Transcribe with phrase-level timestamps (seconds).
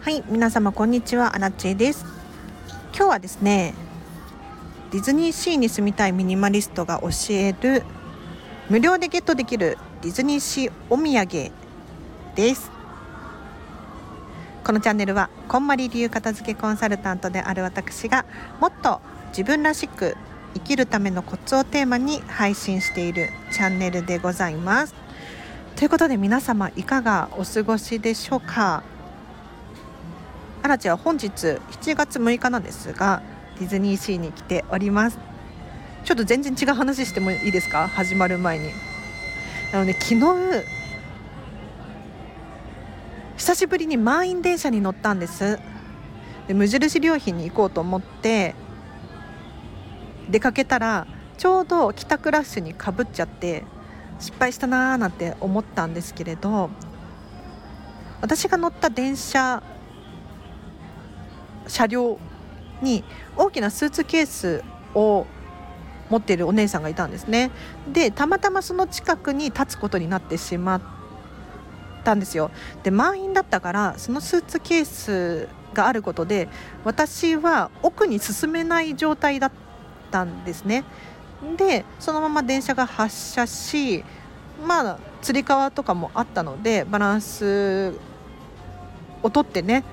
[0.00, 1.34] はい皆様こんにちは。
[1.34, 2.06] アラチェです。
[2.94, 3.74] 今日はですね
[4.92, 7.82] ディズニーシーに住みたいミニマリストが教える
[8.70, 11.52] 無料でゲットできるディズニーシーお土産
[12.36, 12.70] です。
[14.64, 18.24] このチャンネルはこんまり流片付けコンサルタントである私が
[18.60, 20.16] もっと自分らしく
[20.54, 24.94] 生きるためのコツをテーマに配信しているチャンネルでございます。
[25.74, 28.84] ということで皆様いかがお過ごしでしょうか？
[30.62, 33.22] アラチは本日7月6日なんですが
[33.58, 35.18] ディズニーシーに来ております。
[36.04, 37.88] ちょっと全然違う話してもいいですか？
[37.88, 38.70] 始まる前に。
[39.72, 40.20] あのね昨日
[43.36, 45.58] 久しぶりに満員電車に乗ったんです。
[46.48, 48.54] で無印良品に行こうと思って
[50.28, 51.06] 出かけたら
[51.36, 53.64] ちょうど帰宅ラッシュにかぶっちゃって
[54.18, 56.70] 失敗したなーなんて思ったんですけれど
[58.20, 59.62] 私が乗った電車
[61.68, 62.18] 車両
[62.82, 63.04] に
[63.36, 65.26] 大きなスーツケースを
[66.10, 67.50] 持っているお姉さんがいたんですね。
[67.92, 70.82] でたまたまその近くに立つことになってしまっ
[72.04, 72.50] たんですよ。
[72.82, 76.48] で満員だったからそのスーツケースがあることで
[76.84, 79.52] 私は奥に進めない状態だっ
[80.10, 80.84] たんですね。
[81.56, 84.04] でそのまま電車が発車し
[84.66, 87.92] まあつり革とかもあったのでバランス
[89.22, 89.84] をとってね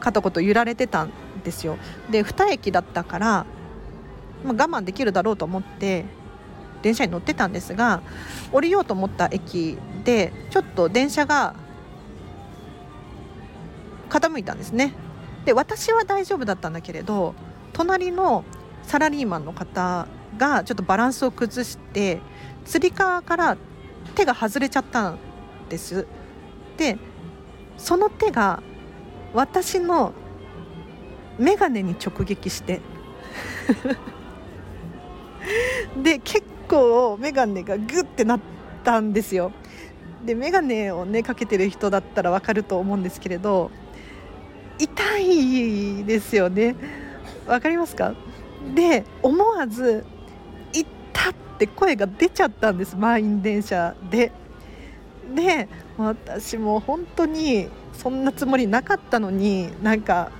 [0.00, 1.12] 片言揺られてたん
[1.44, 1.78] ですよ。
[2.10, 3.46] で2駅だったから、
[4.44, 6.04] まあ、我慢できるだろうと思って
[6.82, 8.02] 電車に乗ってたんですが
[8.52, 11.54] 降りようと思った駅でちょっと電車が
[14.08, 14.94] 傾いたんですね。
[15.44, 17.34] で私は大丈夫だったんだけれど
[17.72, 18.44] 隣の
[18.82, 20.06] サラリーマンの方
[20.38, 22.20] がちょっとバランスを崩して
[22.64, 23.56] つり革から
[24.14, 25.18] 手が外れちゃったん
[25.68, 26.06] です。
[26.76, 26.98] で
[27.76, 28.62] その手が
[29.34, 30.12] 私の
[31.38, 32.80] 眼鏡に直撃して
[36.02, 38.40] で結構眼鏡がグッてなっ
[38.84, 39.52] たんですよ
[40.24, 43.70] で眼鏡をねかけてる人だったらわかると思うんですけれど
[44.78, 46.74] 痛いですよね
[47.46, 48.14] わかりますか？
[48.74, 50.04] で思わず
[50.72, 50.90] 「行っ!」
[51.30, 54.32] って声が出ちゃったんです満員電車で。
[55.34, 55.68] で
[55.98, 60.30] 私も本当にそんなつもりなかったのになんか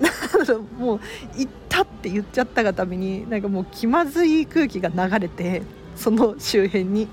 [0.78, 1.00] もう
[1.36, 5.62] 行ったって言っちゃったがためになんかもう気まずい空気が流れて
[5.96, 7.08] その周辺に。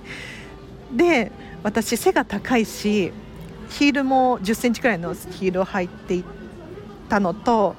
[0.96, 1.32] で
[1.62, 3.12] 私背が高いし
[3.70, 6.24] ヒールも1 0センチくらいのヒールを履いてい
[7.10, 7.76] たのと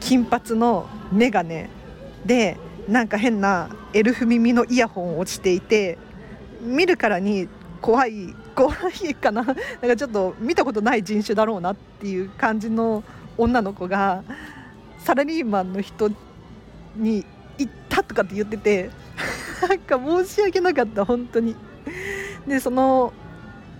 [0.00, 1.66] 金髪の眼鏡
[2.26, 2.56] で
[2.88, 5.98] なんか変なエルフ耳のイヤホンをしていて
[6.60, 7.48] 見るからに
[7.82, 8.72] 怖い怖
[9.02, 9.42] いかな。
[9.42, 13.02] なんかちょっと見たことない人種だろうなっていう感じの
[13.36, 14.22] 女の子が
[15.00, 16.08] サラリーマンの人
[16.96, 17.26] に
[17.58, 18.90] 行ったとかって言ってて
[19.68, 21.56] なんか申し訳なかった本当に。
[22.46, 23.12] でその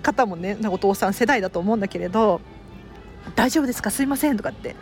[0.02, 2.40] 方もねお父さん世代だと思うんだけれど
[3.36, 3.90] 「大丈夫ですか？
[3.90, 4.74] すいません」とかって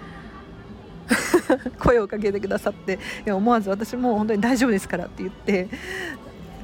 [1.78, 2.94] 声をかけてくださって
[3.26, 5.69] いや思わず私も本当に大丈夫ですからって言って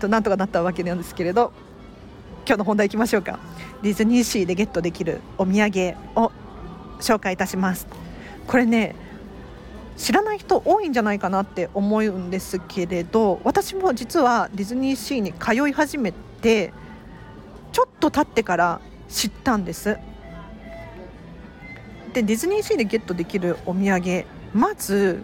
[0.08, 1.52] なんとかなったわけなんですけれど。
[2.46, 3.40] 今日の本題いきましょうか。
[3.82, 6.30] ディズニーシーでゲットできるお土産を
[7.00, 7.88] 紹介いたします。
[8.46, 8.94] これね
[9.96, 16.72] 知らない人多いんじゃないかなって思うんですけれど私も実はディズニーシーに通い始めて
[17.72, 19.98] ちょっと経ってから知ったんです。
[22.12, 24.24] でディズニーシーでゲットできるお土産
[24.54, 25.20] まず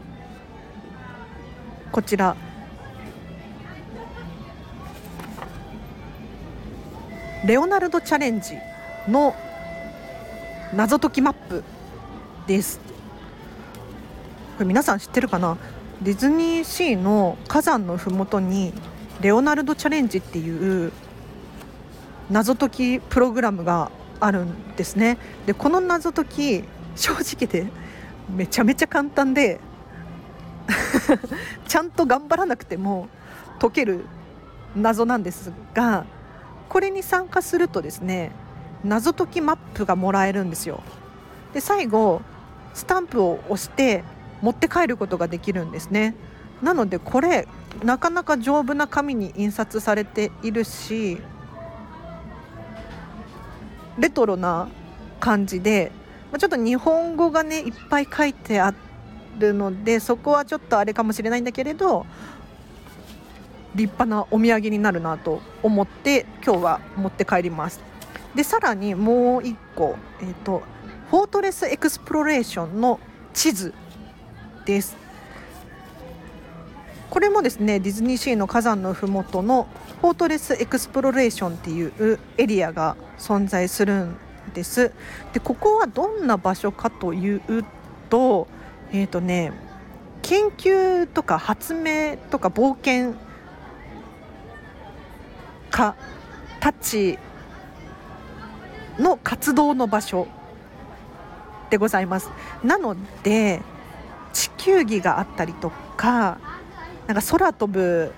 [1.92, 2.34] こちら。
[7.44, 8.56] レオナルドチャレンジ
[9.08, 9.34] の
[10.72, 11.64] 謎解きマップ
[12.46, 12.78] です。
[14.56, 15.58] これ皆さん知ってるかな？
[16.02, 18.72] ディズニーシーの火山のふもとに
[19.20, 20.92] レオナルドチャレンジっていう
[22.30, 23.90] 謎解きプログラムが
[24.20, 25.18] あるんですね。
[25.44, 27.66] でこの謎解き正直で
[28.30, 29.58] めちゃめちゃ簡単で
[31.66, 33.08] ちゃんと頑張らなくても
[33.58, 34.04] 解ける
[34.76, 36.04] 謎なんですが
[36.72, 38.32] これに参加するとですね
[38.82, 40.82] 謎解きマップがもらえるんですよ。
[41.52, 42.22] で最後
[42.72, 44.02] スタンプを押して
[44.40, 46.14] 持って帰ることができるんですね。
[46.62, 47.46] なのでこれ
[47.84, 51.18] なかなか丈夫な紙に印刷されているし
[53.98, 54.68] レトロな
[55.20, 55.92] 感じで
[56.38, 58.72] ちょっと日本語がねいっぱい書いてあ
[59.38, 62.06] るのでそこはちょっとあれかもしれないんだけれど
[63.74, 67.80] 立派なお土産になるなと思って今日は持って帰ります。
[68.34, 70.62] でさらにもう1個、えーと、
[71.10, 72.98] フォートレスエクスプロレーションの
[73.34, 73.74] 地図
[74.64, 74.96] です。
[77.10, 79.66] これもですねディズニーシーの火山のふもとの
[80.00, 84.16] フォートレスエクスプロレーションっていうエリアが存在するん
[84.54, 84.92] です。
[85.34, 87.42] でここはどんな場所かという
[88.08, 88.48] と
[88.92, 89.52] えっ、ー、とね
[90.22, 93.14] 研究とか発明とか冒険
[95.72, 95.96] 家
[96.60, 97.18] たち
[98.98, 100.28] の活動の場所
[101.70, 102.30] でございます。
[102.62, 103.62] なので
[104.32, 106.38] 地球儀があったりとか
[107.06, 108.12] なんか空飛ぶ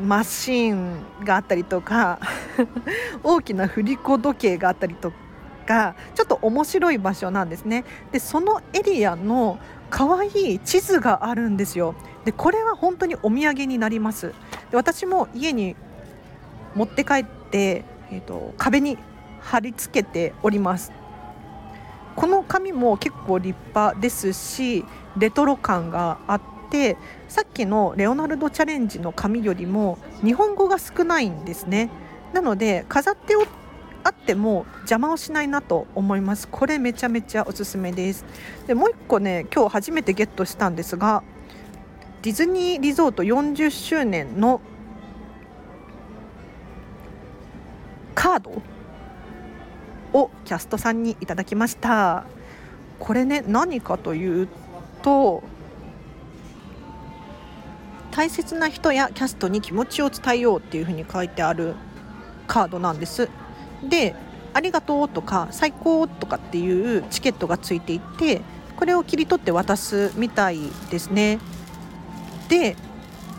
[0.00, 2.18] マシンがあったりとか
[3.22, 5.12] 大きな振り子時計があったりと
[5.66, 7.84] かちょっと面白い場所なんですね。
[8.12, 9.58] でそのエリアの
[9.90, 11.94] 可愛い地図があるんですよ。
[12.24, 14.32] でこれは本当にお土産になります。
[14.70, 15.76] で私も家に
[16.76, 18.98] 持って帰って、えーと、壁に
[19.40, 20.92] 貼り付けております。
[22.14, 24.86] この紙も結構立派ですし
[25.18, 26.40] レトロ感があっ
[26.70, 26.96] て
[27.28, 31.90] さっきのレオナルドチャレンジの紙よりも日本語が少ないんですね。
[32.32, 33.34] なので飾って
[34.02, 36.48] あっても邪魔をしないなと思います。
[36.48, 38.24] これめちゃめちゃおすすめです。
[38.66, 41.22] でもう一個ね今日初めてゲットしたんですが
[42.22, 44.60] ディズニーリゾート40周年の
[48.36, 48.62] カード？
[50.12, 52.24] をキャストさんにいただきました。
[52.98, 54.48] これね何かという
[55.02, 55.42] と
[58.10, 61.74] 大切な人やキャストに気持ちを伝えようっていうふうに書いてある
[62.46, 63.28] カードなんです。
[63.82, 64.14] で
[64.54, 68.40] ありがとうとか最高とかっていうチケットがついていて
[68.76, 70.60] これを切り取って渡すみたい
[70.90, 71.38] ですね。
[72.48, 72.76] で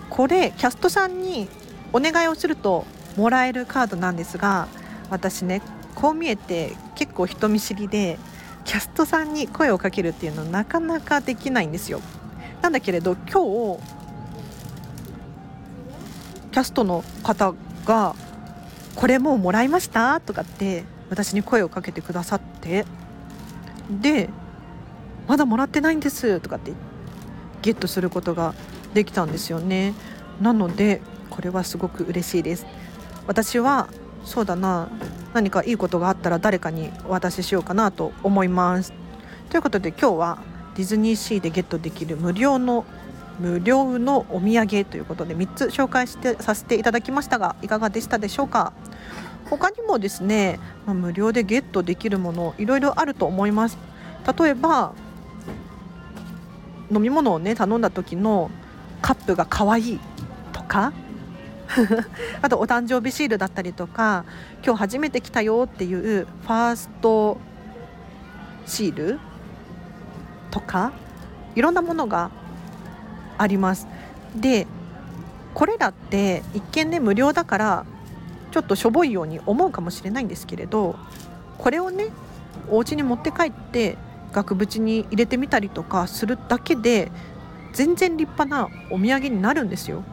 [0.09, 1.47] これキャストさんに
[1.93, 2.85] お願いをすると
[3.15, 4.67] もらえるカードなんですが
[5.09, 5.61] 私ね
[5.95, 8.17] こう見えて結構人見知りで
[8.65, 12.01] キャストさんに声をかけるっていうのはなかなかできないんですよ
[12.61, 13.79] なんだけれど今日
[16.51, 17.53] キャストの方
[17.85, 18.15] が
[18.95, 22.85] 「これもうもらいました?」とかって私に声をかけてくださって
[23.89, 24.29] で
[25.27, 26.73] 「まだもらってないんです」とかって
[27.61, 28.53] ゲットすることが
[28.93, 29.93] できたんですよね
[30.41, 32.65] なのでこれはすごく嬉しいです
[33.27, 33.87] 私は
[34.23, 34.89] そうだな。
[35.33, 38.93] 何かいいことがあったら誰かにお渡ししようかなと思います。
[39.49, 40.37] ということで今日は
[40.75, 42.85] ディズニーシーでゲットできる無料の
[43.39, 48.73] 無料のお土産ということで3つ紹介してさせていただきましたがいかがでしたでしょうか？
[49.49, 53.77] 他にもですね、ま、無料でゲットできるものいろいろあると思います。
[54.39, 54.93] 例えば
[56.91, 58.49] 飲み物をね頼んだ時の
[59.01, 59.99] カップが可愛い
[60.51, 60.91] とか
[62.41, 64.25] あとお誕生日シールだったりとか
[64.63, 67.37] 今日初めて来たよっていうファースト
[68.65, 69.19] シール
[70.51, 70.91] とか
[71.55, 72.31] いろんなものが
[73.37, 73.87] あります。
[74.35, 74.67] で
[75.53, 77.85] これらって一見ね無料だから
[78.51, 80.95] ちょっとしょぼいように思うかもしれないんですけれど
[81.57, 82.09] これをね
[82.69, 83.97] お家に持って帰って
[84.31, 87.11] 額縁に入れてみたりとかするだけで
[87.73, 90.03] 全然立派なお土産になるんですよ。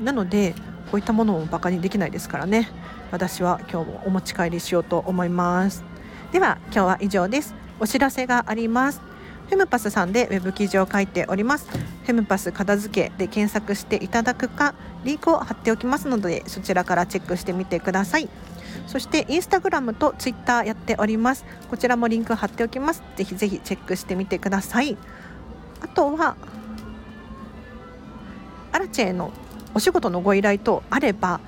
[0.00, 0.54] なので
[0.90, 2.68] こういったものをバカにできないですからね。
[3.10, 5.84] 私は今日もお持ち帰りしようと思います。
[6.32, 7.54] では今日は以上です。
[7.78, 9.00] お知らせがあります。
[9.48, 11.68] フェムパスさんでウェブ記事を書いております。
[11.68, 14.74] フェムパス片付けで検索していただくか
[15.04, 18.28] リンクを貼っておきますのでそちらからチェックしてみてください。
[18.86, 21.44] そしてインスタグラムとツイッターやっております。
[21.70, 23.02] こちらもリンク貼っておきます。
[23.16, 24.96] ぜひぜひチェックしてみてください。
[25.80, 26.36] あとは
[28.72, 29.32] アラチェの
[29.76, 31.38] お仕事のご依頼等あれば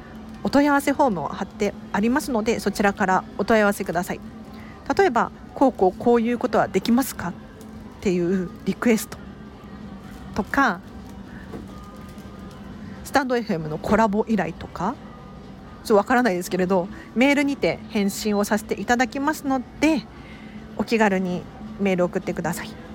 [0.44, 4.20] お問い合わせフォームを貼ってありますのでそちらからお問い合わせください。
[4.94, 7.30] 例えばこうこうこういうことはできますか？
[7.30, 7.32] っ
[8.02, 9.16] ていうリクエスト。
[10.34, 10.80] とか
[13.02, 14.94] スタンド FM のコラボ依頼とか。
[15.84, 20.02] ちょっとわからないですけれどメールにて返信をさせていただきますので
[20.76, 21.42] お気軽に
[21.80, 22.87] メール送ってください。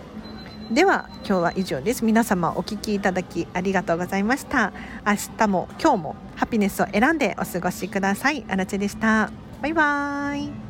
[0.74, 2.04] では今日は以上です。
[2.04, 4.74] 皆様お聞きいただきありがとうございました。
[5.06, 8.44] 明日も今日もハピネスを選んでお過ごしください。
[8.50, 9.30] あらちでした。
[9.62, 10.63] バイバーイ。